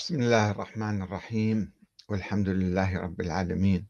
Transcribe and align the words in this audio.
بسم 0.00 0.14
الله 0.14 0.50
الرحمن 0.50 1.02
الرحيم. 1.02 1.72
والحمد 2.08 2.48
لله 2.48 2.98
رب 2.98 3.20
العالمين. 3.20 3.86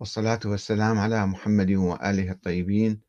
والصلاة 0.00 0.40
والسلام 0.44 0.98
على 0.98 1.26
محمد 1.26 1.72
وآله 1.72 2.30
الطيبين. 2.30 3.00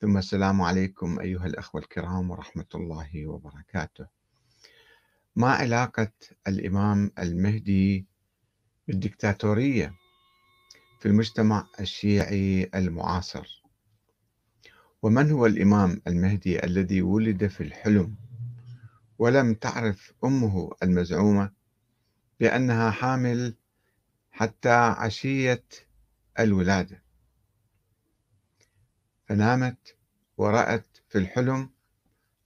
ثم 0.00 0.16
السلام 0.16 0.62
عليكم 0.62 1.20
أيها 1.20 1.46
الأخوة 1.46 1.80
الكرام 1.80 2.30
ورحمة 2.30 2.66
الله 2.74 3.26
وبركاته. 3.26 4.06
ما 5.36 5.50
علاقة 5.50 6.12
الإمام 6.48 7.10
المهدي 7.18 8.06
بالدكتاتورية 8.88 9.94
في 11.00 11.06
المجتمع 11.06 11.66
الشيعي 11.80 12.70
المعاصر؟ 12.74 13.62
ومن 15.02 15.30
هو 15.30 15.46
الإمام 15.46 16.02
المهدي 16.06 16.64
الذي 16.64 17.02
ولد 17.02 17.46
في 17.46 17.60
الحلم 17.60 18.14
ولم 19.18 19.54
تعرف 19.54 20.12
أمه 20.24 20.70
المزعومة؟ 20.82 21.59
بأنها 22.40 22.90
حامل 22.90 23.54
حتى 24.30 24.72
عشية 24.72 25.64
الولادة. 26.38 27.02
فنامت 29.26 29.96
ورأت 30.36 30.86
في 31.08 31.18
الحلم 31.18 31.70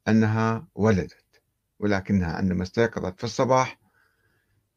أنها 0.09 0.67
ولدت 0.75 1.43
ولكنها 1.79 2.33
عندما 2.37 2.63
استيقظت 2.63 3.19
في 3.19 3.25
الصباح 3.25 3.81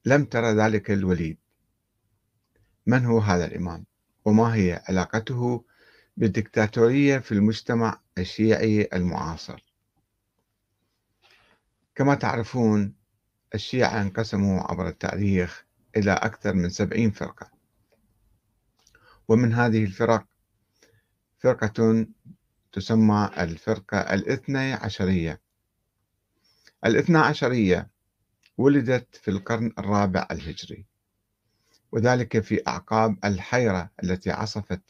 لم 0.06 0.26
ترى 0.26 0.54
ذلك 0.54 0.92
الوليد. 0.92 1.38
من 2.86 3.06
هو 3.06 3.20
هذا 3.20 3.46
الإمام؟ 3.46 3.86
وما 4.26 4.56
هي 4.56 4.84
علاقته 4.90 5.66
بالدكتاتورية 6.18 7.18
في 7.18 7.32
المجتمع 7.32 8.02
الشيعي 8.18 8.90
المعاصر؟ 8.94 9.64
كما 11.96 12.16
تعرفون 12.16 12.97
الشيعة 13.56 14.02
انقسموا 14.02 14.72
عبر 14.72 14.88
التاريخ 14.88 15.66
إلى 15.98 16.12
أكثر 16.12 16.54
من 16.54 16.70
سبعين 16.70 17.12
فرقة. 17.12 17.52
ومن 19.28 19.54
هذه 19.54 19.84
الفرق 19.84 20.26
فرقة 21.40 22.06
تسمى 22.72 23.30
الفرقة 23.38 23.98
الاثنى 23.98 24.74
عشرية. 24.74 25.42
الاثنى 26.86 27.18
عشرية 27.18 27.90
ولدت 28.58 29.16
في 29.16 29.32
القرن 29.32 29.74
الرابع 29.80 30.28
الهجري 30.32 30.86
وذلك 31.92 32.40
في 32.40 32.62
أعقاب 32.68 33.18
الحيرة 33.26 33.92
التي 34.04 34.32
عصفت 34.32 34.82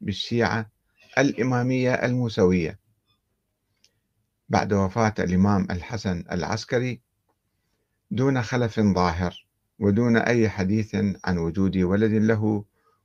بالشيعة 0.00 0.70
الإمامية 1.18 1.94
الموسوية. 1.94 2.78
بعد 4.48 4.72
وفاة 4.72 5.14
الإمام 5.18 5.66
الحسن 5.70 6.24
العسكري 6.32 7.00
دون 8.12 8.42
خلف 8.42 8.80
ظاهر 8.80 9.46
ودون 9.78 10.16
أي 10.16 10.48
حديث 10.48 10.94
عن 11.24 11.38
وجود 11.38 11.76
ولد 11.76 12.12
له 12.12 12.64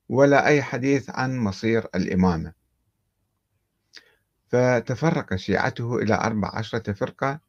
ولا 0.09 0.47
أي 0.47 0.64
حديث 0.64 1.09
عن 1.09 1.38
مصير 1.38 1.88
الإمامة 1.95 2.53
فتفرق 4.47 5.36
شيعته 5.36 5.95
إلى 5.95 6.16
أربع 6.16 6.52
عشرة 6.53 6.94
فرقة 6.94 7.39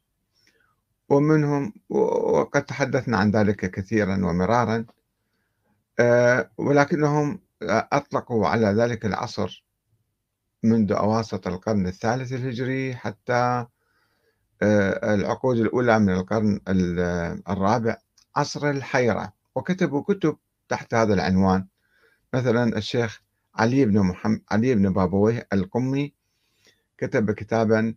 ومنهم 1.09 1.73
وقد 1.89 2.65
تحدثنا 2.65 3.17
عن 3.19 3.31
ذلك 3.31 3.71
كثيرا 3.71 4.15
ومرارا 4.15 4.87
آه، 6.01 6.51
ولكنهم 6.59 7.41
أطلقوا 7.63 8.49
على 8.49 8.67
ذلك 8.67 9.07
العصر 9.07 9.65
منذ 10.63 10.93
أواسط 10.93 11.47
القرن 11.47 11.87
الثالث 11.87 12.33
الهجري 12.33 12.97
حتى 12.97 13.67
العقود 14.63 15.59
الأولى 15.59 15.99
من 15.99 16.13
القرن 16.13 16.61
الرابع 17.49 17.97
عصر 18.37 18.71
الحيرة. 18.71 19.33
وكتبوا 19.55 20.03
كتب 20.03 20.37
تحت 20.69 20.95
هذا 20.95 21.15
العنوان 21.15 21.67
مثلا 22.35 22.79
الشيخ 22.79 23.23
علي 23.55 23.85
بن 23.85 24.01
محمد 24.01 24.43
علي 24.51 24.75
بن 24.75 24.93
بابويه 24.93 25.47
القمي 25.53 26.15
كتب 26.99 27.31
كتابا 27.31 27.95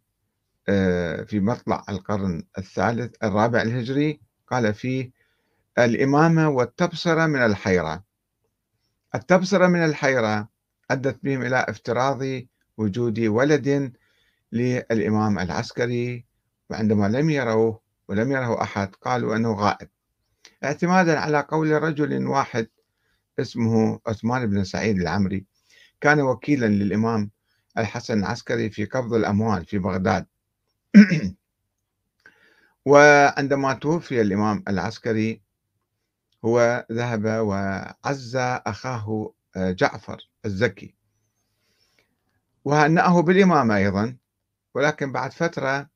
آه، 0.69 1.24
في 1.24 1.40
مطلع 1.40 1.84
القرن 1.90 2.44
الثالث 2.58 3.16
الرابع 3.24 3.62
الهجري 3.62 4.22
قال 4.47 4.74
فيه 4.74 5.12
الإمامة 5.80 6.50
والتبصرة 6.50 7.25
من 7.25 7.40
الحيرة. 7.40 8.03
التبصرة 9.16 9.68
من 9.68 9.86
الحيرة 9.86 10.50
أدت 10.91 11.19
بهم 11.24 11.41
إلى 11.41 11.66
افتراض 11.69 12.22
وجود 12.78 13.19
ولد 13.19 13.94
للإمام 14.52 15.40
العسكري 15.40 16.25
وعندما 16.72 17.08
لم 17.08 17.30
يروه 17.30 17.82
ولم 18.08 18.32
يره 18.32 18.62
أحد 18.62 18.96
قالوا 18.96 19.36
أنه 19.36 19.54
غائب. 19.54 19.90
اعتمادا 20.64 21.20
على 21.20 21.40
قول 21.50 21.84
رجل 21.84 22.28
واحد 22.28 22.68
اسمه 23.40 24.00
عثمان 24.08 24.46
بن 24.50 24.64
سعيد 24.64 25.02
العمري 25.02 25.46
كان 26.02 26.22
وكيلا 26.22 26.66
للإمام 26.66 27.31
الحسن 27.78 28.20
العسكري 28.20 28.70
في 28.70 28.86
قبض 28.86 29.14
الأموال 29.14 29.66
في 29.66 29.78
بغداد. 29.78 30.26
وعندما 32.86 33.74
توفي 33.74 34.22
الإمام 34.22 34.64
العسكري 34.68 35.42
هو 36.46 36.86
ذهب 36.92 37.26
وعز 37.26 38.36
أخاه 38.36 39.34
جعفر 39.58 40.30
الزكي. 40.46 40.96
وهنأه 42.66 43.22
بالإمامة 43.22 43.78
أيضا 43.78 44.18
ولكن 44.74 45.12
بعد 45.12 45.34
فترة 45.34 45.91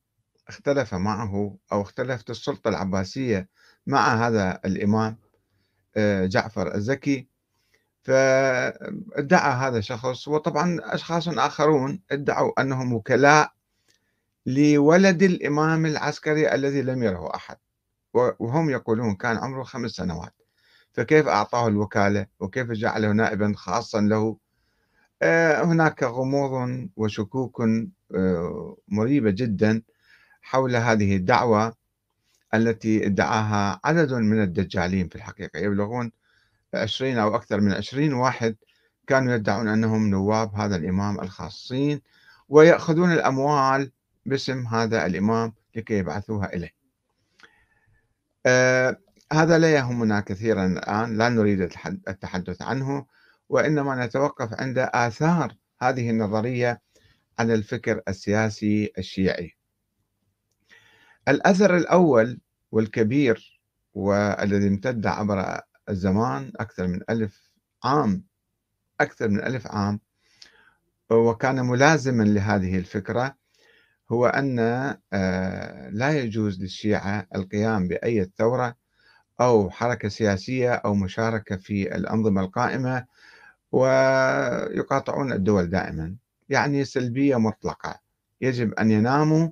اختلف 0.48 0.94
معه 0.94 1.56
أو 1.72 1.82
اختلفت 1.82 2.30
السلطة 2.30 2.68
العباسية 2.68 3.48
مع 3.86 4.26
هذا 4.26 4.60
الإمام 4.64 5.18
آه، 5.96 6.26
جعفر 6.26 6.74
الزكي. 6.74 7.28
فادعى 8.02 9.52
هذا 9.52 9.78
الشخص 9.78 10.28
وطبعا 10.28 10.78
أشخاص 10.82 11.28
آخرون 11.28 12.00
ادعوا 12.10 12.60
أنهم 12.60 12.92
وكلاء 12.92 13.52
لولد 14.46 15.22
الإمام 15.22 15.86
العسكري 15.86 16.54
الذي 16.54 16.82
لم 16.82 17.02
يره 17.02 17.34
أحد 17.34 17.56
وهم 18.14 18.70
يقولون 18.70 19.14
كان 19.14 19.36
عمره 19.36 19.62
خمس 19.62 19.90
سنوات. 19.90 20.34
فكيف 20.92 21.28
أعطاه 21.28 21.68
الوكالة؟ 21.68 22.26
وكيف 22.40 22.70
جعله 22.70 23.12
نائبا 23.12 23.52
خاصا 23.56 24.00
له؟ 24.00 24.36
آه، 25.22 25.64
هناك 25.64 26.02
غموض 26.02 26.88
وشكوك 26.96 27.62
آه، 28.14 28.76
مريبة 28.88 29.30
جدا. 29.30 29.82
حول 30.46 30.76
هذه 30.76 31.16
الدعوة 31.16 31.74
التي 32.54 33.06
ادعاها 33.06 33.80
عدد 33.84 34.12
من 34.14 34.42
الدجالين 34.42 35.08
في 35.08 35.16
الحقيقة. 35.16 35.58
يبلغون 35.58 36.12
عشرين 36.74 37.18
أو 37.18 37.36
أكثر 37.36 37.60
من 37.60 37.72
عشرين 37.72 38.12
واحد 38.12 38.56
كانوا 39.06 39.34
يدعون 39.34 39.68
أنهم 39.68 40.10
نواب 40.10 40.54
هذا 40.54 40.76
الإمام 40.76 41.20
الخاصين 41.20 42.00
ويأخذون 42.48 43.12
الأموال 43.12 43.92
باسم 44.26 44.66
هذا 44.66 45.06
الإمام 45.06 45.52
لكي 45.76 45.94
يبعثوها 45.98 46.52
إليه. 46.54 46.70
آه 48.46 48.96
هذا 49.32 49.58
لا 49.58 49.74
يهمنا 49.74 50.20
كثيرا 50.20 50.66
الآن 50.66 51.18
لا 51.18 51.28
نريد 51.28 51.60
التحدث 52.08 52.62
عنه 52.62 53.06
وإنما 53.48 54.06
نتوقف 54.06 54.60
عند 54.60 54.78
آثار 54.78 55.56
هذه 55.82 56.10
النظرية 56.10 56.80
على 57.38 57.54
الفكر 57.54 58.02
السياسي 58.08 58.92
الشيعي. 58.98 59.55
الأثر 61.28 61.76
الأول 61.76 62.40
والكبير 62.72 63.60
والذي 63.94 64.68
امتد 64.68 65.06
عبر 65.06 65.60
الزمان 65.88 66.52
أكثر 66.56 66.86
من 66.86 67.00
ألف 67.10 67.50
عام 67.84 68.24
أكثر 69.00 69.28
من 69.28 69.42
ألف 69.44 69.66
عام 69.66 70.00
وكان 71.10 71.66
ملازما 71.66 72.22
لهذه 72.22 72.78
الفكرة 72.78 73.36
هو 74.10 74.26
أن 74.26 74.58
آه، 75.12 75.88
لا 75.90 76.18
يجوز 76.18 76.60
للشيعة 76.60 77.26
القيام 77.34 77.88
بأي 77.88 78.30
ثورة 78.38 78.76
أو 79.40 79.70
حركة 79.70 80.08
سياسية 80.08 80.74
أو 80.74 80.94
مشاركة 80.94 81.56
في 81.56 81.96
الأنظمة 81.96 82.40
القائمة 82.40 83.06
ويقاطعون 83.72 85.32
الدول 85.32 85.70
دائما 85.70 86.16
يعني 86.48 86.84
سلبية 86.84 87.36
مطلقة. 87.36 88.00
يجب 88.40 88.72
أن 88.74 88.90
يناموا 88.90 89.48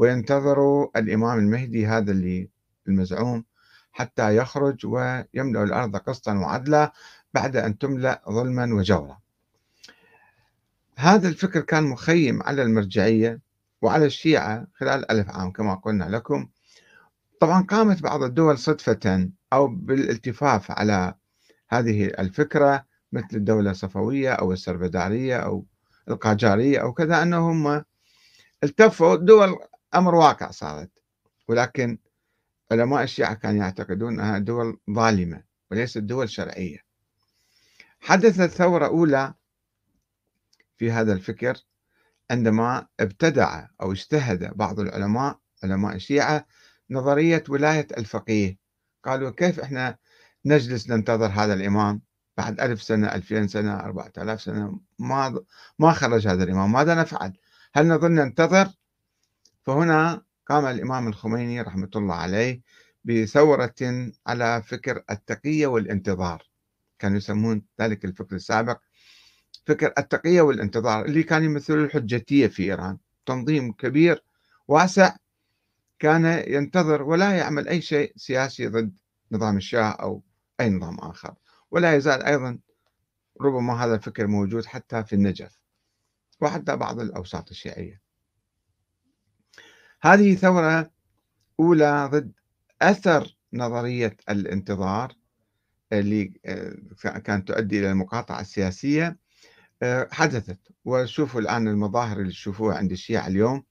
وينتظروا 0.00 0.98
الإمام 0.98 1.38
المهدي 1.38 1.86
هذا 1.86 2.12
اللي 2.12 2.48
المزعوم 2.88 3.44
حتى 3.92 4.36
يخرج 4.36 4.86
ويملأ 4.86 5.62
الأرض 5.62 5.96
قسطا 5.96 6.34
وعدلا 6.34 6.92
بعد 7.34 7.56
أن 7.56 7.78
تملأ 7.78 8.22
ظلما 8.30 8.74
وجورا. 8.74 9.18
هذا 10.96 11.28
الفكر 11.28 11.60
كان 11.60 11.84
مخيم 11.84 12.42
على 12.42 12.62
المرجعية 12.62 13.40
وعلى 13.82 14.06
الشيعة 14.06 14.66
خلال 14.74 15.10
ألف 15.10 15.30
عام 15.30 15.52
كما 15.52 15.74
قلنا 15.74 16.04
لكم. 16.04 16.48
طبعا 17.40 17.62
قامت 17.62 18.02
بعض 18.02 18.22
الدول 18.22 18.58
صدفة 18.58 19.30
أو 19.52 19.66
بالالتفاف 19.66 20.70
على 20.70 21.14
هذه 21.68 22.04
الفكرة 22.06 22.84
مثل 23.12 23.28
الدولة 23.32 23.70
الصفوية 23.70 24.32
أو 24.32 24.52
السربدارية 24.52 25.36
أو 25.36 25.66
القاجارية 26.08 26.78
أو 26.78 26.92
كذا 26.92 27.22
أنهم 27.22 27.84
التفوا 28.64 29.16
دول 29.16 29.58
أمر 29.94 30.14
واقع 30.14 30.50
صارت. 30.50 30.90
ولكن 31.48 31.98
علماء 32.72 33.02
الشيعة 33.02 33.34
كانوا 33.34 33.62
يعتقدون 33.62 34.20
أنها 34.20 34.38
دول 34.38 34.80
ظالمة 34.90 35.42
وليست 35.70 35.98
دول 35.98 36.30
شرعية. 36.30 36.78
حدثت 38.00 38.50
ثورة 38.50 38.86
أولى 38.86 39.34
في 40.76 40.90
هذا 40.92 41.12
الفكر 41.12 41.56
عندما 42.30 42.86
ابتدع 43.00 43.66
أو 43.82 43.92
اجتهد 43.92 44.56
بعض 44.56 44.80
العلماء 44.80 45.38
علماء 45.64 45.94
الشيعة 45.94 46.46
نظرية 46.90 47.44
ولاية 47.48 47.86
الفقيه. 47.98 48.58
قالوا 49.04 49.30
كيف 49.30 49.60
إحنا 49.60 49.98
نجلس 50.44 50.90
ننتظر 50.90 51.26
هذا 51.26 51.54
الإمام 51.54 52.02
بعد 52.36 52.60
ألف 52.60 52.82
سنة 52.82 53.14
ألفين 53.14 53.48
سنة 53.48 53.80
أربعة 53.80 54.12
آلاف 54.18 54.42
سنة؟ 54.42 54.80
ما 54.98 55.44
ما 55.78 55.92
خرج 55.92 56.28
هذا 56.28 56.44
الإمام 56.44 56.72
ماذا 56.72 56.94
نفعل؟ 56.94 57.32
هل 57.74 57.88
نظل 57.88 58.10
ننتظر؟ 58.12 58.68
فهنا 59.62 60.22
قام 60.46 60.66
الإمام 60.66 61.08
الخميني 61.08 61.60
رحمة 61.60 61.90
الله 61.96 62.14
عليه 62.14 62.62
بثورة 63.04 64.10
على 64.26 64.62
فكر 64.62 65.04
التقية 65.10 65.66
والانتظار. 65.66 66.50
كانوا 66.98 67.16
يسمون 67.16 67.62
ذلك 67.80 68.04
الفكر 68.04 68.36
السابق 68.36 68.80
فكر 69.66 69.92
التقية 69.98 70.40
والانتظار 70.40 71.04
اللي 71.04 71.22
كان 71.22 71.44
يمثل 71.44 71.74
الحجتية 71.74 72.46
في 72.46 72.62
إيران. 72.62 72.98
تنظيم 73.26 73.72
كبير 73.72 74.24
واسع 74.68 75.16
كان 75.98 76.44
ينتظر 76.46 77.02
ولا 77.02 77.32
يعمل 77.32 77.68
أي 77.68 77.80
شيء 77.80 78.12
سياسي 78.16 78.66
ضد 78.66 78.98
نظام 79.32 79.56
الشاه 79.56 79.90
أو 79.90 80.22
أي 80.60 80.70
نظام 80.70 80.98
آخر. 80.98 81.34
ولا 81.70 81.94
يزال 81.94 82.22
أيضا 82.22 82.58
ربما 83.40 83.84
هذا 83.84 83.94
الفكر 83.94 84.26
موجود 84.26 84.64
حتى 84.64 85.04
في 85.04 85.12
النجف 85.12 85.60
وحتى 86.40 86.76
بعض 86.76 87.00
الأوساط 87.00 87.50
الشيعية. 87.50 88.09
هذه 90.02 90.34
ثورة 90.34 90.90
أولى 91.60 92.08
ضد 92.12 92.32
أثر 92.82 93.36
نظرية 93.52 94.16
الانتظار 94.28 95.12
اللي 95.92 96.32
آه، 96.46 97.18
كانت 97.24 97.48
تؤدي 97.48 97.78
إلى 97.78 97.90
المقاطعة 97.90 98.40
السياسية 98.40 99.18
آه، 99.82 100.08
حدثت. 100.12 100.58
وشوفوا 100.84 101.40
الآن 101.40 101.68
المظاهر 101.68 102.20
اللي 102.20 102.30
تشوفوها 102.30 102.76
عند 102.76 102.92
الشيعة 102.92 103.26
اليوم. 103.26 103.64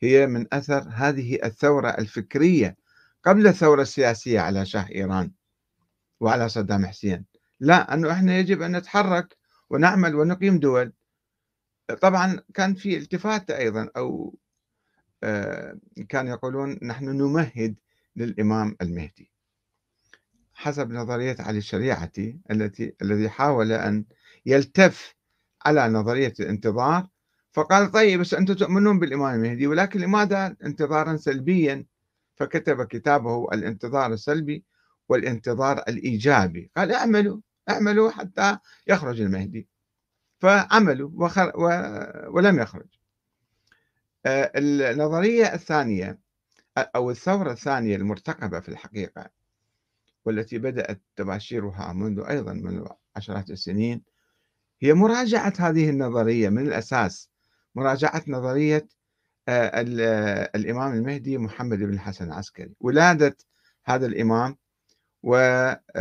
هي 0.00 0.26
من 0.26 0.46
أثر 0.52 0.88
هذه 0.92 1.38
الثورة 1.44 1.88
الفكرية 1.88 2.76
قبل 3.24 3.46
الثورة 3.46 3.82
السياسية 3.82 4.40
على 4.40 4.66
شاه 4.66 4.88
إيران 4.94 5.32
وعلى 6.20 6.48
صدام 6.48 6.86
حسين. 6.86 7.24
لا 7.60 7.94
أنه 7.94 8.12
إحنا 8.12 8.38
يجب 8.38 8.62
أن 8.62 8.76
نتحرك 8.76 9.36
ونعمل 9.70 10.14
ونقيم 10.14 10.58
دول. 10.58 10.92
طبعا 12.00 12.40
كان 12.54 12.74
في 12.74 12.96
التفات 12.96 13.50
أيضا 13.50 13.90
أو 13.96 14.34
كانوا 16.08 16.30
يقولون 16.32 16.78
نحن 16.82 17.04
نمهد 17.04 17.74
للإمام 18.16 18.76
المهدي. 18.82 19.30
حسب 20.54 20.90
نظرية 20.90 21.36
علي 21.38 21.58
الشريعتي 21.58 22.38
التي 22.50 22.94
الذي 23.02 23.28
حاول 23.28 23.72
أن 23.72 24.04
يلتف 24.46 25.14
على 25.66 25.88
نظرية 25.88 26.32
الانتظار 26.40 27.08
فقال 27.52 27.90
طيب 27.90 28.20
بس 28.20 28.34
أنتم 28.34 28.54
تؤمنون 28.54 28.98
بالإمام 28.98 29.34
المهدي 29.34 29.66
ولكن 29.66 30.00
لماذا 30.00 30.56
انتظارا 30.64 31.16
سلبيا؟ 31.16 31.84
فكتب 32.36 32.82
كتابه 32.82 33.48
الانتظار 33.52 34.12
السلبي 34.12 34.64
والانتظار 35.08 35.78
الإيجابي. 35.78 36.70
قال 36.76 36.92
اعملوا 36.92 37.40
اعملوا 37.70 38.10
حتى 38.10 38.58
يخرج 38.86 39.20
المهدي. 39.20 39.68
فعملوا 40.38 41.10
وخر 41.14 41.52
و... 41.54 41.68
ولم 42.36 42.58
يخرج. 42.58 42.86
آه، 42.86 42.97
النظرية 44.56 45.54
الثانية 45.54 46.18
أو 46.78 47.10
الثورة 47.10 47.52
الثانية 47.52 47.96
المرتقبة 47.96 48.60
في 48.60 48.68
الحقيقة 48.68 49.30
والتي 50.24 50.58
بدأت 50.58 51.00
تباشيرها 51.16 51.92
منذ 51.92 52.24
أيضا 52.28 52.52
منذ 52.52 52.86
عشرات 53.16 53.50
السنين 53.50 54.02
هي 54.80 54.94
مراجعة 54.94 55.52
هذه 55.58 55.90
النظرية 55.90 56.48
من 56.48 56.66
الأساس 56.66 57.30
مراجعة 57.74 58.22
نظرية 58.28 58.88
آه، 59.48 59.66
آه، 60.00 60.50
الإمام 60.54 60.92
المهدي 60.94 61.38
محمد 61.38 61.78
بن 61.78 61.94
الحسن 61.94 62.26
العسكري. 62.26 62.74
ولادة 62.80 63.36
هذا 63.84 64.06
الإمام 64.06 64.56
ووجوده 65.22 65.94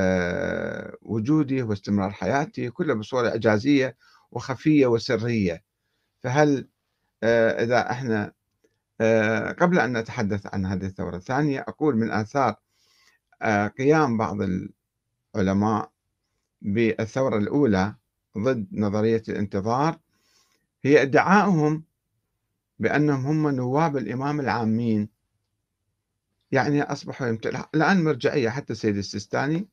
واستمرار 1.64 2.12
حياته 2.12 2.70
كله 2.70 2.94
بصورة 2.94 3.30
إعجازية 3.30 3.98
وخفية 4.32 4.88
وسرية. 4.88 5.64
فهل 6.24 6.58
آه، 6.58 6.66
إذا 7.24 7.92
إحنا 7.92 8.32
آه، 9.02 9.52
قبل 9.52 9.80
أن 9.80 9.98
نتحدث 9.98 10.48
عن 10.54 10.66
هذه 10.66 10.86
الثورة 10.86 11.16
الثانية 11.16 11.66
أقول 11.68 11.96
من 11.96 12.12
آثار 12.12 12.56
آه، 13.42 13.68
قيام 13.68 14.18
بعض 14.18 14.38
العلماء 15.36 15.92
بالثورة 16.62 17.38
الأولى 17.38 17.96
ضد 18.38 18.68
نظرية 18.72 19.24
الانتظار 19.30 20.00
هي 20.84 21.02
ادعائهم 21.02 21.84
بأنهم 22.80 23.26
هم 23.26 23.56
نواب 23.56 23.98
الإمام 23.98 24.40
العامين. 24.40 25.10
يعني 26.52 26.82
أصبحوا 26.82 27.28
يمتلك 27.28 27.70
الآن 27.76 28.04
مرجعية 28.04 28.50
حتى 28.50 28.74
السيد 28.74 28.98
السيستاني 28.98 29.68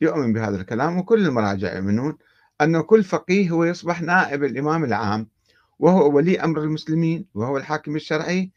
يؤمن 0.00 0.32
بهذا 0.32 0.56
الكلام 0.60 0.98
وكل 0.98 1.26
المراجع 1.26 1.76
يؤمنون 1.76 2.18
أن 2.60 2.80
كل 2.80 3.04
فقيه 3.04 3.50
هو 3.50 3.64
يصبح 3.64 4.02
نائب 4.02 4.44
الإمام 4.44 4.84
العام. 4.84 5.28
وهو 5.78 6.16
ولي 6.16 6.40
أمر 6.40 6.62
المسلمين 6.62 7.26
وهو 7.34 7.56
الحاكم 7.56 7.96
الشرعي 7.96 8.52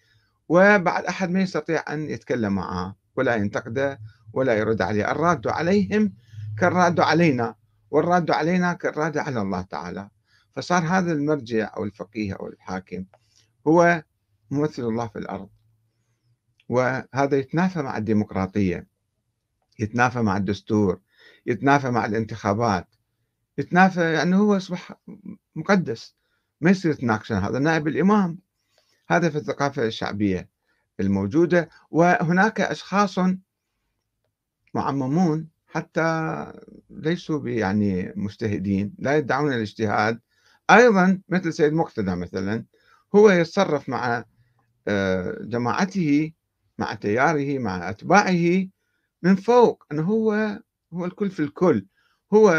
وبعد 0.50 1.06
أحد 1.06 1.30
ما 1.30 1.42
يستطيع 1.42 1.84
أن 1.90 2.10
يتكلم 2.10 2.54
معه 2.54 2.96
ولا 3.16 3.36
ينتقده 3.36 4.00
ولا 4.34 4.58
يرد 4.58 4.82
عليه. 4.82 5.12
الراد 5.12 5.48
عليهم 5.48 6.14
كالراد 6.58 7.00
علينا 7.00 7.56
والراد 7.92 8.32
علينا 8.32 8.74
كالراد 8.74 9.18
على 9.18 9.42
الله 9.42 9.62
تعالى. 9.62 10.10
فصار 10.56 10.84
هذا 10.84 11.12
المرجع 11.12 11.72
أو 11.78 11.84
الفقيه 11.84 12.34
أو 12.34 12.48
الحاكم 12.48 13.06
هو 13.68 14.04
ممثل 14.52 14.84
الله 14.84 15.08
في 15.08 15.20
الأرض. 15.20 15.50
وهذا 16.70 17.38
يتنافى 17.38 17.82
مع 17.82 17.98
الديمقراطية 17.98 18.88
يتنافى 19.80 20.22
مع 20.22 20.38
الدستور 20.38 21.00
يتنافى 21.46 21.92
مع 21.92 22.06
الانتخابات 22.06 22.88
يتنافى 23.58 24.14
يعني 24.14 24.36
هو 24.36 24.58
أصبح 24.58 24.94
مقدس. 25.56 26.16
ما 26.62 26.72
يصير 26.72 26.94
تناقشون 26.94 27.38
هذا 27.38 27.60
نائب 27.60 27.88
الإمام 27.88 28.40
هذا 29.08 29.30
في 29.30 29.38
الثقافة 29.38 29.86
الشعبية 29.86 30.50
الموجودة 31.00 31.70
وهناك 31.92 32.62
أشخاص 32.62 33.20
معممون 34.74 35.48
حتى 35.68 36.46
ليسوا 36.90 37.50
يعني 37.50 38.14
مجتهدين 38.16 38.94
لا 39.00 39.18
يدعون 39.18 39.54
الاجتهاد. 39.54 40.20
أيضا 40.70 41.22
مثل 41.30 41.54
سيد 41.54 41.74
مقتدى 41.74 42.16
مثلا 42.16 42.66
هو 43.16 43.30
يتصرف 43.30 43.90
مع 43.90 44.24
آه، 44.88 45.38
جماعته 45.42 46.32
مع 46.78 46.94
تياره 46.94 47.60
مع 47.60 47.90
أتباعه 47.90 48.68
من 49.24 49.36
فوق 49.36 49.84
أنه 49.92 50.04
هو 50.04 50.60
هو 50.94 51.06
الكل 51.06 51.32
في 51.32 51.40
الكل. 51.40 51.86
هو 52.34 52.52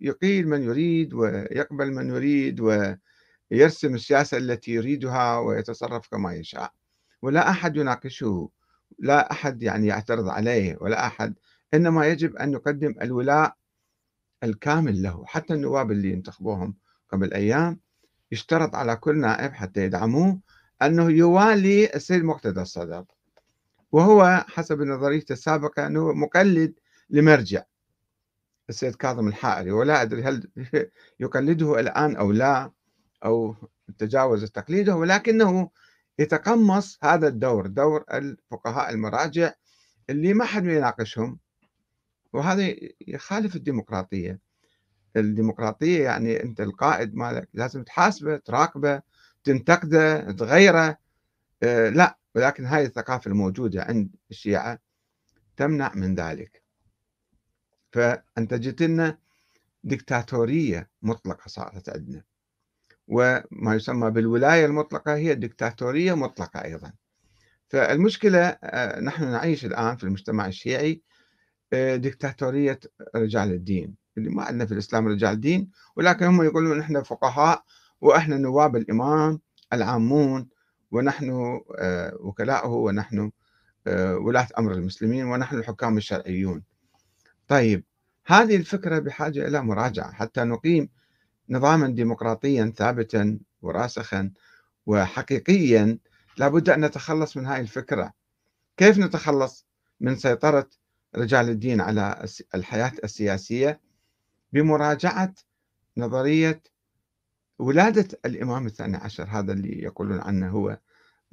يقيل 0.00 0.48
من 0.48 0.62
يريد 0.62 1.14
ويقبل 1.14 1.92
من 1.92 2.08
يريد 2.08 2.60
ويرسم 3.52 3.94
السياسة 3.94 4.36
التي 4.36 4.72
يريدها 4.72 5.38
ويتصرف 5.38 6.08
كما 6.08 6.34
يشاء. 6.34 6.72
ولا 7.22 7.50
أحد 7.50 7.76
يناقشه 7.76 8.50
لا 8.98 9.32
أحد 9.32 9.62
يعني 9.62 9.86
يعترض 9.86 10.28
عليه 10.28 10.76
ولا 10.80 11.06
أحد 11.06 11.34
إنما 11.74 12.06
يجب 12.06 12.36
أن 12.36 12.50
نقدم 12.50 12.94
الولاء 13.02 13.56
الكامل 14.44 15.02
له. 15.02 15.24
حتى 15.26 15.54
النواب 15.54 15.90
اللي 15.90 16.12
ينتخبوهم 16.12 16.74
قبل 17.08 17.32
أيام 17.34 17.80
يشترط 18.32 18.74
على 18.74 18.96
كل 18.96 19.18
نائب 19.20 19.52
حتى 19.52 19.84
يدعموه 19.84 20.40
أنه 20.82 21.10
يوالي 21.10 21.94
السيد 21.94 22.24
مقتدى 22.24 22.60
الصدر. 22.60 23.04
وهو 23.92 24.44
حسب 24.48 24.82
نظريته 24.82 25.32
السابقة 25.32 25.86
أنه 25.86 26.12
مقلد 26.12 26.74
لمرجع 27.10 27.62
السيد 28.68 28.94
كاظم 28.94 29.28
الحائري. 29.28 29.70
ولا 29.70 30.02
أدري 30.02 30.22
هل 30.22 30.48
يقلده 31.20 31.80
الآن 31.80 32.16
أو 32.16 32.32
لا. 32.32 32.70
أو 33.24 33.56
تجاوز 33.98 34.44
تقليده 34.44 34.96
ولكنه 34.96 35.70
يتقمص 36.18 36.98
هذا 37.02 37.28
الدور 37.28 37.66
دور 37.66 38.04
الفقهاء 38.12 38.90
المراجع 38.90 39.52
اللي 40.10 40.34
ما 40.34 40.44
حد 40.44 40.64
يناقشهم 40.64 41.38
وهذا 42.32 42.74
يخالف 43.00 43.56
الديمقراطية. 43.56 44.40
الديمقراطية 45.16 46.04
يعني 46.04 46.42
أنت 46.42 46.60
القائد 46.60 47.14
مالك 47.14 47.48
لازم 47.54 47.82
تحاسبه 47.82 48.36
تراقبه 48.36 49.02
تنتقده 49.44 50.32
تغيره. 50.32 50.98
آه 51.62 51.88
لا 51.88 52.18
ولكن 52.34 52.64
هاي 52.66 52.84
الثقافة 52.84 53.28
الموجودة 53.30 53.82
عند 53.82 54.10
الشيعة 54.30 54.78
تمنع 55.56 55.94
من 55.94 56.14
ذلك. 56.14 56.62
فأنت 57.92 58.54
جئت 58.54 58.82
لنا 58.82 59.18
دكتاتورية 59.84 60.90
مطلقة 61.02 61.48
صارت 61.48 61.88
عندنا. 61.88 62.31
وما 63.12 63.74
يسمى 63.74 64.10
بالولاية 64.10 64.66
المطلقة 64.66 65.14
هي 65.14 65.34
دكتاتورية 65.34 66.14
مطلقة 66.14 66.64
أيضا. 66.64 66.92
فالمشكلة 67.68 68.38
آه، 68.64 69.00
نحن 69.00 69.24
نعيش 69.24 69.64
الآن 69.64 69.96
في 69.96 70.04
المجتمع 70.04 70.46
الشيعي 70.46 71.02
آه، 71.72 71.96
ديكتاتورية 71.96 72.80
رجال 73.16 73.52
الدين. 73.52 73.94
اللي 74.18 74.30
ما 74.30 74.42
عندنا 74.42 74.66
في 74.66 74.72
الإسلام 74.72 75.08
رجال 75.08 75.40
دين 75.40 75.70
ولكن 75.96 76.24
هم 76.26 76.42
يقولون 76.42 76.78
نحن 76.78 77.02
فقهاء 77.02 77.64
وإحنا 78.00 78.36
نواب 78.36 78.76
الإمام 78.76 79.40
العامون 79.72 80.48
ونحن 80.90 81.60
آه، 81.78 82.16
وكلاؤه 82.20 82.70
ونحن 82.70 83.30
ولاة 84.20 84.48
أمر 84.58 84.72
المسلمين 84.72 85.24
ونحن 85.24 85.56
الحكام 85.56 85.96
الشرعيون. 85.96 86.62
طيب 87.48 87.84
هذه 88.26 88.56
الفكرة 88.56 88.98
بحاجة 88.98 89.48
إلى 89.48 89.62
مراجعة 89.62 90.12
حتى 90.12 90.44
نقيم 90.44 90.88
نظاما 91.48 91.88
ديمقراطيا 91.88 92.72
ثابتا 92.76 93.38
وراسخا 93.62 94.30
وحقيقيا 94.86 95.98
لابد 96.36 96.70
أن 96.70 96.84
نتخلص 96.84 97.36
من 97.36 97.46
هذه 97.46 97.60
الفكرة. 97.60 98.12
كيف 98.76 98.98
نتخلص 98.98 99.66
من 100.00 100.16
سيطرة 100.16 100.68
رجال 101.16 101.48
الدين 101.48 101.80
على 101.80 102.26
الحياة 102.54 102.92
السياسية؟ 103.04 103.80
بمراجعة 104.52 105.34
نظرية 105.96 106.62
ولادة 107.58 108.18
الإمام 108.24 108.66
الثاني 108.66 108.96
عشر 108.96 109.24
هذا 109.24 109.52
اللي 109.52 109.82
يقولون 109.82 110.20
عنه 110.20 110.50
هو 110.50 110.78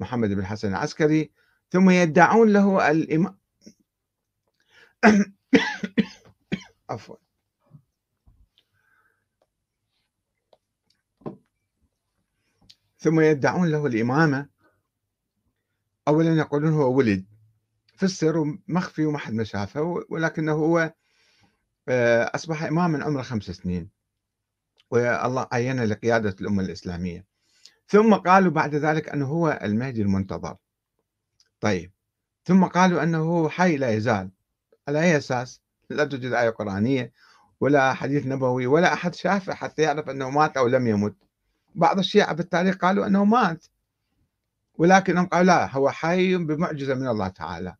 محمد 0.00 0.28
بن 0.28 0.40
الحسن 0.40 0.68
العسكري. 0.68 1.30
ثم 1.70 1.90
يدعون 1.90 2.52
له 2.52 2.90
الإمام 2.90 3.38
عفوا. 6.90 7.16
ثم 13.00 13.20
يدعون 13.20 13.68
له 13.68 13.86
الإمامة. 13.86 14.48
أولا 16.08 16.34
يقولون 16.34 16.72
هو 16.72 16.96
ولد. 16.96 17.24
في 17.96 18.02
السر 18.02 18.58
مخفي 18.68 19.04
وما 19.04 19.18
حد 19.18 19.32
ما 19.32 19.44
شافه 19.44 20.04
ولكنه 20.08 20.52
هو 20.52 20.92
آه، 21.88 22.30
أصبح 22.34 22.62
إماما 22.62 23.04
عمره 23.04 23.22
خمس 23.22 23.44
سنين. 23.44 23.90
والله 24.90 25.48
عينه 25.52 25.84
لقيادة 25.84 26.36
الأمة 26.40 26.62
الإسلامية. 26.62 27.26
ثم 27.86 28.14
قالوا 28.14 28.52
بعد 28.52 28.74
ذلك 28.74 29.08
أنه 29.08 29.26
هو 29.26 29.58
المهدي 29.62 30.02
المنتظر. 30.02 30.56
طيب. 31.60 31.92
ثم 32.44 32.64
قالوا 32.64 33.02
أنه 33.02 33.18
هو 33.18 33.48
حي 33.48 33.76
لا 33.76 33.90
يزال. 33.90 34.30
على 34.88 35.00
أي 35.00 35.16
أساس؟ 35.16 35.62
لا 35.90 36.04
توجد 36.04 36.32
آية 36.32 36.50
قرآنية 36.50 37.12
ولا 37.60 37.94
حديث 37.94 38.26
نبوي 38.26 38.66
ولا 38.66 38.92
أحد 38.92 39.14
شافه 39.14 39.54
حتى 39.54 39.82
يعرف 39.82 40.10
أنه 40.10 40.30
مات 40.30 40.56
أو 40.56 40.66
لم 40.66 40.86
يمت. 40.86 41.29
بعض 41.74 41.98
الشيعة 41.98 42.34
بالتاريخ 42.34 42.76
قالوا 42.76 43.06
أنه 43.06 43.24
مات. 43.24 43.66
ولكنهم 44.74 45.26
قالوا 45.26 45.46
لا 45.46 45.76
هو 45.76 45.90
حي 45.90 46.36
بمعجزة 46.36 46.94
من 46.94 47.08
الله 47.08 47.28
تعالى. 47.28 47.76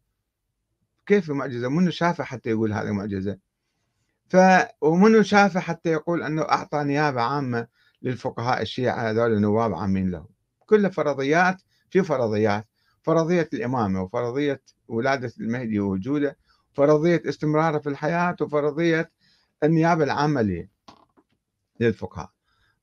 كيف 1.06 1.30
معجزة 1.30 1.68
منو 1.68 1.90
شافه 1.90 2.24
حتى 2.24 2.50
يقول 2.50 2.72
هذه 2.72 2.90
معجزة 2.90 3.38
ف 4.28 4.36
ومنو 4.80 5.22
شافه 5.22 5.60
حتى 5.60 5.90
يقول 5.90 6.22
أنه 6.22 6.42
أعطى 6.42 6.84
نيابة 6.84 7.22
عامة 7.22 7.66
للفقهاء 8.02 8.62
الشيعة 8.62 9.10
هذول 9.10 9.40
نواب 9.40 9.74
عامين 9.74 10.10
له. 10.10 10.26
كلها 10.66 10.90
فرضيات 10.90 11.62
في 11.90 12.02
فرضيات. 12.02 12.66
فرضية 13.02 13.48
الإمامة 13.54 14.02
وفرضية 14.02 14.62
ولادة 14.88 15.32
المهدي 15.40 15.80
ووجوده 15.80 16.36
فرضية 16.72 17.22
استمراره 17.28 17.78
في 17.78 17.88
الحياة 17.88 18.36
وفرضية 18.40 19.10
النيابة 19.64 20.04
العامة 20.04 20.68
للفقهاء. 21.80 22.30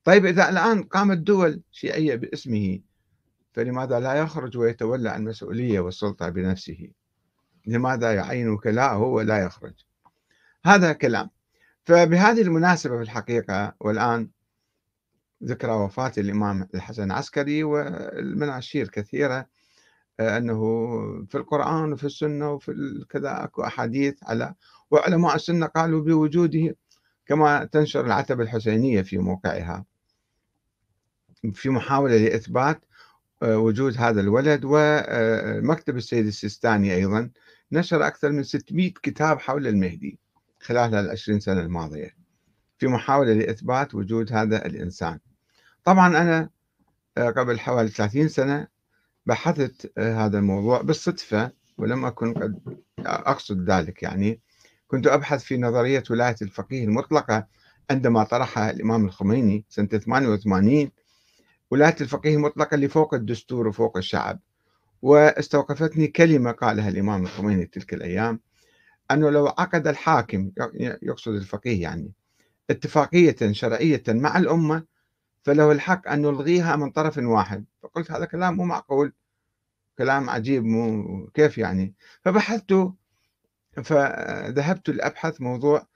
طيب 0.07 0.25
إذا 0.25 0.49
الآن 0.49 0.83
قامت 0.83 1.17
دول 1.17 1.61
شيعية 1.71 2.15
باسمه 2.15 2.79
فلماذا 3.53 3.99
لا 3.99 4.13
يخرج 4.13 4.57
ويتولى 4.57 5.15
المسؤولية 5.15 5.79
والسلطة 5.79 6.29
بنفسه؟ 6.29 6.89
لماذا 7.65 8.13
يعين 8.13 8.49
وكلاءه 8.49 8.97
ولا 8.97 9.43
يخرج؟ 9.43 9.73
هذا 10.65 10.93
كلام. 10.93 11.29
فبهذه 11.85 12.41
المناسبة 12.41 12.95
في 12.97 13.01
الحقيقة 13.01 13.75
والآن 13.79 14.29
ذكرى 15.43 15.71
وفاة 15.71 16.11
الإمام 16.17 16.67
الحسن 16.75 17.03
العسكري 17.03 17.63
والمناشير 17.63 18.87
كثيرة 18.87 19.47
آه، 20.19 20.37
أنه 20.37 20.59
في 21.29 21.35
القرآن 21.35 21.93
وفي 21.93 22.03
السنة 22.03 22.51
وفي 22.51 23.05
كذا 23.09 23.43
أكو 23.43 23.63
أحاديث 23.63 24.23
على 24.23 24.55
وعلماء 24.91 25.35
السنة 25.35 25.65
قالوا 25.65 26.01
بوجوده 26.01 26.75
كما 27.25 27.65
تنشر 27.65 28.05
العتبة 28.05 28.43
الحسينية 28.43 29.01
في 29.01 29.17
موقعها. 29.17 29.85
في 31.53 31.69
محاولة 31.69 32.17
لإثبات 32.17 32.85
آه، 33.43 33.57
وجود 33.57 33.97
هذا 33.97 34.21
الولد 34.21 34.61
ومكتب 34.63 35.93
آه، 35.93 35.97
السيد 35.97 36.25
السيستاني 36.25 36.95
أيضا 36.95 37.29
نشر 37.71 38.07
أكثر 38.07 38.31
من 38.31 38.43
600 38.43 38.93
كتاب 39.03 39.39
حول 39.39 39.67
المهدي 39.67 40.19
خلال 40.59 40.95
العشرين 40.95 41.39
سنة 41.39 41.61
الماضية 41.61 42.15
في 42.77 42.87
محاولة 42.87 43.33
لإثبات 43.33 43.95
وجود 43.95 44.33
هذا 44.33 44.65
الإنسان. 44.65 45.19
طبعا 45.83 46.07
أنا 46.07 46.49
آه، 47.17 47.29
قبل 47.29 47.59
حوالي 47.59 47.89
30 47.89 48.27
سنة 48.27 48.67
بحثت 49.25 49.99
هذا 49.99 50.37
الموضوع 50.39 50.81
بالصدفة 50.81 51.51
ولم 51.77 52.05
أكن 52.05 52.33
قد 52.33 52.59
أقصد 52.99 53.69
ذلك 53.69 54.03
يعني. 54.03 54.41
كنت 54.87 55.07
أبحث 55.07 55.43
في 55.43 55.57
نظرية 55.57 56.03
ولاية 56.09 56.35
الفقيه 56.41 56.83
المطلقة 56.85 57.47
عندما 57.89 58.23
طرحها 58.23 58.71
الإمام 58.71 59.05
الخميني 59.05 59.65
سنة 59.69 59.87
88 59.87 60.91
ولاية 61.71 61.95
الفقيه 62.01 62.35
المطلقة 62.35 62.75
اللي 62.75 62.87
فوق 62.87 63.13
الدستور 63.13 63.67
وفوق 63.67 63.97
الشعب. 63.97 64.39
واستوقفتني 65.01 66.07
كلمة 66.07 66.51
قالها 66.51 66.89
الإمام 66.89 67.23
الخميني 67.23 67.65
تلك 67.65 67.93
الأيام 67.93 68.39
أنه 69.11 69.29
لو 69.29 69.47
عقد 69.47 69.87
الحاكم 69.87 70.51
يقصد 71.01 71.33
الفقيه 71.33 71.81
يعني 71.81 72.11
اتفاقية 72.69 73.35
شرعية 73.51 74.03
مع 74.07 74.37
الأمة 74.37 74.83
فله 75.43 75.71
الحق 75.71 76.07
أن 76.07 76.23
يلغيها 76.23 76.75
من 76.75 76.91
طرف 76.91 77.17
واحد. 77.17 77.65
فقلت 77.83 78.11
هذا 78.11 78.25
كلام 78.25 78.53
مو 78.57 78.63
معقول 78.63 79.13
كلام 79.97 80.29
عجيب 80.29 80.63
مو 80.63 81.27
كيف 81.33 81.57
يعني؟ 81.57 81.93
فبحثت 82.21 82.91
فذهبت 83.83 84.89
لأبحث 84.89 85.41
موضوع 85.41 85.87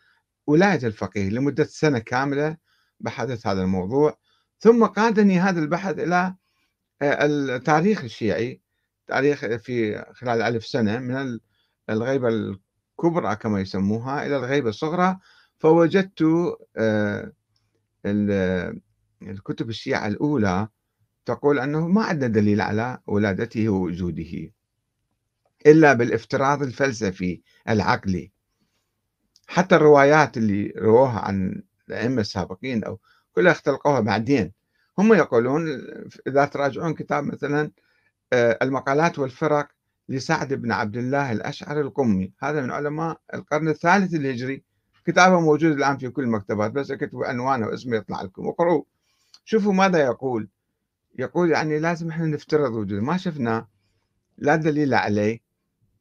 ولاية 0.47 0.87
الفقيه 0.87 1.29
لمدة 1.29 1.63
سنة 1.63 1.99
كاملة 1.99 2.57
بحثت 2.99 3.47
هذا 3.47 3.61
الموضوع. 3.61 4.17
ثم 4.62 4.86
قادني 4.86 5.39
هذا 5.39 5.60
البحث 5.60 6.00
إلى 6.00 6.36
آه، 7.01 7.25
التاريخ 7.25 8.03
الشيعي 8.03 8.62
تاريخ 9.08 9.46
في 9.46 10.06
خلال 10.13 10.41
ألف 10.41 10.65
سنة 10.65 11.00
من 11.00 11.39
الغيبة 11.89 12.27
الكبرى 12.27 13.36
كما 13.36 13.62
يسموها 13.62 14.25
إلى 14.25 14.38
الغيبة 14.38 14.70
الصغرى 14.70 15.18
فوجدت 15.60 16.24
آه، 16.77 17.32
الكتب 19.22 19.70
الشيعة 19.70 20.08
الأولى 20.08 20.68
تقول 21.25 21.60
أنه 21.60 21.88
ما 21.88 22.03
عندنا 22.03 22.27
دليل 22.27 22.62
على 22.62 23.00
ولادته 23.08 23.70
ووجوده 23.70 24.51
إلا 25.65 25.94
بالافتراض 25.94 26.63
الفلسفي 26.63 27.41
العقلي. 27.70 28.32
حتى 29.48 29.75
الروايات 29.75 30.38
اللي 30.38 30.74
رووها 30.77 31.20
عن 31.20 31.63
الأئمة 31.89 32.22
السابقين 32.22 32.84
أو 32.84 33.00
كلها 33.35 33.51
اختلقوها 33.51 34.00
بعدين. 34.00 34.51
هم 34.97 35.13
يقولون 35.13 35.67
إذا 36.27 36.45
تراجعون 36.45 36.93
كتاب 36.93 37.23
مثلا 37.23 37.71
آه، 38.33 38.57
المقالات 38.61 39.19
والفرق 39.19 39.67
لسعد 40.09 40.53
بن 40.53 40.71
عبد 40.71 40.97
الله 40.97 41.31
الأشعري 41.31 41.81
القمي. 41.81 42.33
هذا 42.39 42.61
من 42.61 42.71
علماء 42.71 43.21
القرن 43.33 43.67
الثالث 43.67 44.13
الهجري. 44.13 44.63
كتابه 45.05 45.39
موجود 45.39 45.71
الآن 45.71 45.97
في 45.97 46.09
كل 46.09 46.23
المكتبات 46.23 46.71
بس 46.71 46.91
اكتبوا 46.91 47.25
عنوانه 47.25 47.67
واسمه 47.67 47.97
يطلع 47.97 48.21
لكم. 48.21 48.47
اقرؤوا 48.47 48.83
شوفوا 49.45 49.73
ماذا 49.73 50.00
يقول. 50.00 50.50
يقول 51.19 51.51
يعني 51.51 51.79
لازم 51.79 52.09
إحنا 52.09 52.25
نفترض 52.25 52.71
وجوده. 52.71 53.01
ما 53.01 53.17
شفنا 53.17 53.67
لا 54.38 54.55
دليل 54.55 54.93
عليه. 54.93 55.39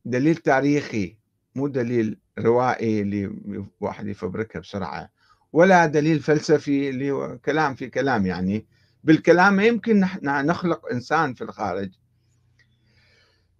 دليل 0.04 0.36
تاريخي 0.36 1.16
مو 1.54 1.68
دليل 1.68 2.18
روائي 2.38 3.00
اللي 3.02 3.36
واحد 3.80 4.06
يفبركها 4.06 4.60
بسرعة. 4.60 5.19
ولا 5.52 5.86
دليل 5.86 6.20
فلسفي 6.20 6.90
اللي 6.90 7.10
هو 7.10 7.38
كلام 7.38 7.74
في 7.74 7.90
كلام 7.90 8.26
يعني. 8.26 8.66
بالكلام 9.04 9.54
ما 9.54 9.64
يمكن 9.64 10.06
نخلق 10.22 10.86
إنسان 10.92 11.34
في 11.34 11.44
الخارج. 11.44 11.90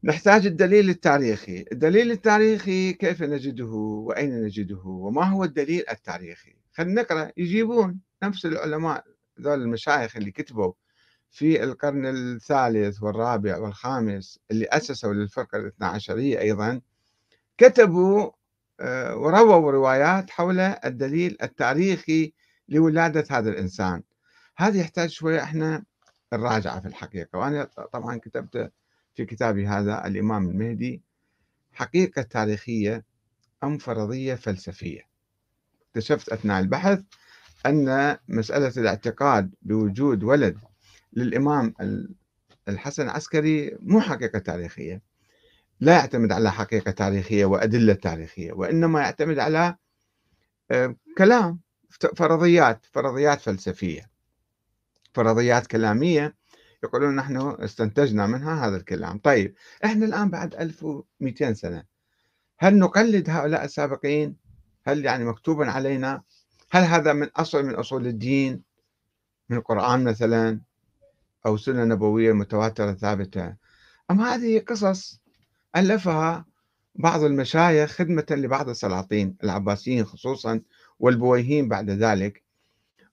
نحتاج 0.05 0.47
الدليل 0.47 0.91
التاريخي. 0.91 1.65
الدليل 1.73 2.11
التاريخي 2.11 2.93
كيف 2.93 3.23
نجده 3.23 3.67
وأين 3.67 4.45
نجده 4.45 4.83
وما 4.85 5.25
هو 5.25 5.45
الدليل 5.45 5.85
التاريخي؟ 5.91 6.55
خلينا 6.73 7.03
نقرأ. 7.03 7.31
يجيبون 7.37 8.01
نفس 8.23 8.47
العلماء 8.47 9.05
ذول 9.41 9.63
المشايخ 9.63 10.17
اللي 10.17 10.31
كتبوا 10.31 10.73
في 11.31 11.65
القرن 11.65 12.07
الثالث 12.07 13.03
والرابع 13.03 13.59
والخامس 13.59 14.41
اللي 14.51 14.67
أسسوا 14.67 15.13
للفرقة 15.15 15.59
الاثنى 15.59 15.87
عشرية 15.87 16.41
أيضا 16.41 16.81
كتبوا 17.59 18.31
ورووا 19.13 19.71
روايات 19.71 20.31
حول 20.31 20.61
الدليل 20.61 21.37
التاريخي 21.43 22.33
لولادة 22.69 23.25
هذا 23.31 23.51
الإنسان. 23.51 24.03
هذا 24.57 24.81
يحتاج 24.81 25.09
شوية 25.09 25.43
إحنا 25.43 25.85
نراجعه 26.33 26.81
في 26.81 26.89
الحقيقة. 26.89 27.39
وأنا 27.39 27.65
طبعا 27.93 28.17
كتبت 28.17 28.73
في 29.15 29.25
كتابي 29.25 29.67
هذا 29.67 30.07
الإمام 30.07 30.49
المهدي 30.51 31.03
حقيقة 31.73 32.23
تاريخية 32.23 33.05
أم 33.65 33.79
فرضية 33.79 34.35
فلسفية. 34.35 35.01
اكتشفت 35.89 36.29
أثناء 36.29 36.61
البحث 36.61 37.01
أن 37.67 38.17
مسألة 38.29 38.73
الاعتقاد 38.77 39.55
بوجود 39.63 40.23
ولد 40.25 40.59
للإمام 41.13 41.75
الحسن 42.69 43.03
العسكري 43.03 43.77
مو 43.83 44.01
حقيقة 44.01 44.39
تاريخية. 44.39 45.10
لا 45.81 45.93
يعتمد 45.93 46.33
على 46.33 46.53
حقيقة 46.53 46.91
تاريخية 46.91 47.45
وأدلة 47.45 47.95
تاريخية 47.95 48.53
وإنما 48.53 49.01
يعتمد 49.01 49.39
على 49.39 49.77
آه، 50.71 50.97
كلام 51.19 51.61
فرضيات 52.17 52.87
فرضيات 52.93 53.41
فلسفية. 53.41 54.11
فرضيات 55.15 55.67
كلامية 55.67 56.35
يقولون 56.85 57.17
نحن 57.17 57.57
استنتجنا 57.61 58.27
منها 58.27 58.67
هذا 58.67 58.77
الكلام. 58.77 59.19
طيب 59.19 59.55
إحنا 59.85 60.07
الآن 60.07 60.31
بعد 60.31 60.55
1200 60.55 61.53
سنة 61.53 61.85
هل 62.59 62.79
نقلد 62.79 63.31
هؤلاء 63.31 63.65
السابقين؟ 63.65 64.37
هل 64.87 65.05
يعني 65.05 65.25
مكتوب 65.25 65.63
علينا؟ 65.63 66.23
هل 66.71 66.83
هذا 66.83 67.13
من 67.13 67.29
أصل 67.37 67.65
من 67.65 67.75
أصول 67.75 68.07
الدين؟ 68.07 68.63
من 69.49 69.57
القرآن 69.57 70.05
مثلا 70.05 70.61
أو 71.47 71.57
سنة 71.57 71.85
نبوية 71.85 72.33
متواترة 72.33 72.93
ثابتة؟ 72.93 73.57
أم 74.11 74.21
هذه 74.21 74.59
قصص 74.59 75.21
ألفها 75.77 76.45
بعض 76.95 77.23
المشايخ 77.23 77.91
خدمة 77.91 78.27
لبعض 78.31 78.69
السلاطين 78.69 79.37
العباسيين 79.45 80.05
خصوصا 80.05 80.61
والبويهيين 80.99 81.69
بعد 81.69 81.91
ذلك 81.91 82.43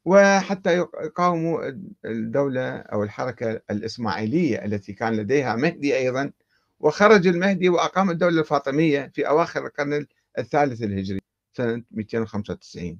وحتى 0.05 0.77
يقاوموا 0.77 1.71
الدولة 2.05 2.77
أو 2.77 3.03
الحركة 3.03 3.61
الإسماعيلية 3.71 4.65
التي 4.65 4.93
كان 4.93 5.13
لديها 5.13 5.55
مهدي 5.55 5.97
أيضا 5.97 6.31
وخرج 6.79 7.27
المهدي 7.27 7.69
وأقام 7.69 8.09
الدولة 8.09 8.39
الفاطمية 8.39 9.11
في 9.15 9.27
أواخر 9.27 9.65
القرن 9.65 10.05
الثالث 10.37 10.83
الهجري 10.83 11.19
سنة 11.53 11.83
295 11.91 12.99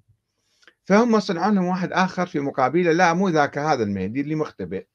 فهم 0.85 1.19
صنعوا 1.19 1.51
لهم 1.51 1.65
واحد 1.65 1.91
آخر 1.93 2.27
في 2.27 2.39
مقابله 2.39 2.91
لا 2.91 3.13
مو 3.13 3.29
ذاك 3.29 3.57
هذا 3.57 3.83
المهدي 3.83 4.21
اللي 4.21 4.35
مختبئ. 4.35 4.85